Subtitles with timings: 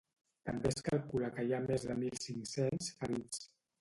[0.49, 3.45] També es calcula que hi ha més de mil cinc-cents ferits.